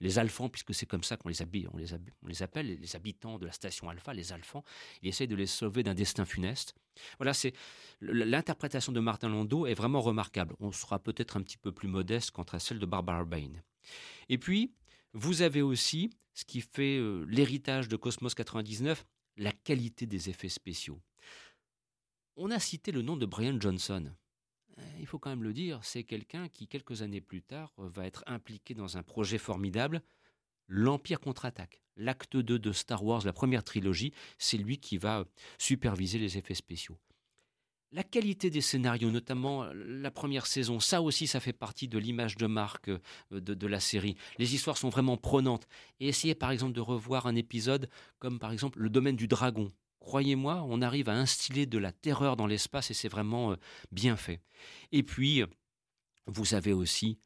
les 0.00 0.18
alphans, 0.18 0.48
puisque 0.50 0.74
c'est 0.74 0.86
comme 0.86 1.02
ça 1.02 1.16
qu'on 1.16 1.30
les, 1.30 1.42
on 1.42 1.78
on 2.22 2.26
les 2.28 2.42
appelle, 2.42 2.78
les 2.78 2.96
habitants 2.96 3.38
de 3.38 3.46
la 3.46 3.52
station 3.52 3.88
alpha, 3.88 4.12
les 4.12 4.32
alphans. 4.32 4.64
Il 5.02 5.08
essaye 5.08 5.28
de 5.28 5.36
les 5.36 5.46
sauver 5.46 5.82
d'un 5.82 5.94
destin 5.94 6.24
funeste. 6.24 6.74
Voilà, 7.18 7.34
c'est 7.34 7.52
l'interprétation 8.00 8.92
de 8.92 9.00
Martin 9.00 9.28
Landau 9.28 9.66
est 9.66 9.74
vraiment 9.74 10.00
remarquable. 10.00 10.54
On 10.60 10.72
sera 10.72 10.98
peut-être 10.98 11.36
un 11.36 11.42
petit 11.42 11.58
peu 11.58 11.72
plus 11.72 11.88
modeste 11.88 12.30
quant 12.30 12.46
à 12.52 12.58
celle 12.58 12.78
de 12.78 12.86
Barbara 12.86 13.24
Bain. 13.24 13.52
Et 14.28 14.38
puis, 14.38 14.72
vous 15.12 15.42
avez 15.42 15.62
aussi 15.62 16.10
ce 16.34 16.44
qui 16.44 16.60
fait 16.60 16.98
euh, 16.98 17.24
l'héritage 17.28 17.88
de 17.88 17.96
Cosmos 17.96 18.34
99, 18.34 19.06
la 19.36 19.52
qualité 19.52 20.06
des 20.06 20.30
effets 20.30 20.48
spéciaux. 20.48 21.00
On 22.36 22.50
a 22.50 22.58
cité 22.58 22.92
le 22.92 23.02
nom 23.02 23.16
de 23.16 23.26
Brian 23.26 23.58
Johnson. 23.60 24.12
Euh, 24.78 24.82
il 24.98 25.06
faut 25.06 25.18
quand 25.18 25.30
même 25.30 25.42
le 25.42 25.54
dire, 25.54 25.80
c'est 25.82 26.04
quelqu'un 26.04 26.48
qui, 26.48 26.68
quelques 26.68 27.02
années 27.02 27.20
plus 27.20 27.42
tard, 27.42 27.72
va 27.78 28.06
être 28.06 28.24
impliqué 28.26 28.74
dans 28.74 28.96
un 28.98 29.02
projet 29.02 29.38
formidable, 29.38 30.02
l'Empire 30.68 31.20
contre-attaque. 31.20 31.82
L'acte 31.96 32.36
2 32.36 32.58
de 32.58 32.72
Star 32.72 33.02
Wars, 33.04 33.24
la 33.24 33.32
première 33.32 33.64
trilogie, 33.64 34.12
c'est 34.38 34.58
lui 34.58 34.78
qui 34.78 34.98
va 34.98 35.24
superviser 35.58 36.18
les 36.18 36.36
effets 36.36 36.54
spéciaux. 36.54 36.98
La 37.92 38.02
qualité 38.02 38.50
des 38.50 38.60
scénarios, 38.60 39.10
notamment 39.10 39.64
euh, 39.64 39.72
la 39.74 40.10
première 40.10 40.46
saison, 40.46 40.80
ça 40.80 41.00
aussi, 41.00 41.26
ça 41.26 41.40
fait 41.40 41.52
partie 41.52 41.88
de 41.88 41.98
l'image 41.98 42.36
de 42.36 42.46
marque 42.46 42.88
euh, 42.88 43.00
de, 43.30 43.66
la 43.66 43.80
série. 43.80 44.16
Les 44.38 44.54
histoires 44.54 44.76
sont 44.76 44.88
vraiment 44.88 45.16
prenantes. 45.16 45.68
Et 46.00 46.08
essayez 46.08 46.34
par 46.34 46.50
exemple 46.50 46.72
de 46.72 46.80
revoir 46.80 47.26
un 47.26 47.36
épisode 47.36 47.88
comme 48.18 48.38
par 48.38 48.52
exemple 48.52 48.80
le 48.80 48.90
domaine 48.90 49.16
du 49.16 49.28
dragon. 49.28 49.70
Croyez-moi, 50.00 50.64
on 50.68 50.82
arrive 50.82 51.08
à 51.08 51.14
instiller 51.14 51.66
de 51.66 51.78
la 51.78 51.92
terreur 51.92 52.36
dans 52.36 52.46
l'espace 52.46 52.90
et 52.90 52.94
c'est 52.94 53.08
vraiment 53.08 53.52
euh, 53.52 53.56
bien 53.92 54.16
fait. 54.16 54.40
Et 54.92 55.02
puis, 55.02 55.42
vous 56.26 56.54
avez 56.54 56.72
aussi 56.72 57.18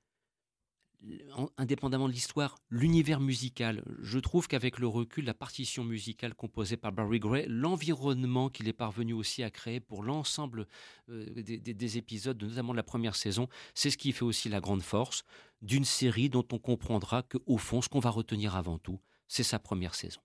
indépendamment 1.57 2.09
de 2.09 2.13
l'histoire, 2.13 2.59
l'univers 2.71 3.21
musical. 3.21 3.83
Je 4.03 4.19
trouve 4.19 4.49
qu'avec 4.49 4.79
le 4.79 4.87
recul, 4.87 5.25
la 5.25 5.35
partition 5.35 5.85
musicale 5.85 6.35
composée 6.35 6.77
par 6.77 6.93
Barry 6.93 7.19
Gray, 7.19 7.47
l'environnement 7.49 8.49
qu'il 8.51 8.69
est 8.69 8.75
parvenu 8.75 9.13
aussi 9.13 9.43
à 9.43 9.51
créer 9.51 9.81
pour 9.81 10.03
l'ensemble 10.03 10.67
euh, 11.09 11.25
des, 11.35 11.99
épisodes, 11.99 12.43
notamment 12.43 12.73
de 12.73 12.77
la 12.77 12.83
première 12.83 13.17
saison, 13.17 13.49
c'est 13.75 13.91
ce 13.91 13.97
qui 13.97 14.13
fait 14.13 14.25
aussi 14.25 14.49
la 14.49 14.61
grande 14.61 14.83
force 14.83 15.25
d'une 15.63 15.85
série 15.85 16.29
dont 16.29 16.47
on 16.53 16.59
comprendra 16.59 17.23
que, 17.23 17.39
au 17.47 17.59
fond, 17.59 17.83
ce 17.83 17.89
qu'on 17.89 18.01
va 18.01 18.11
retenir 18.11 18.57
avant 18.57 18.79
tout, 18.79 19.01
c'est 19.29 19.43
sa 19.43 19.59
première 19.59 19.95
saison. 19.95 20.21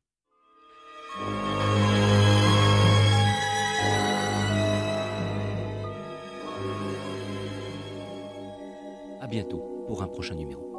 À 9.22 9.28
bientôt 9.28 9.75
pour 9.88 10.02
un 10.02 10.08
prochain 10.08 10.36
numéro. 10.36 10.75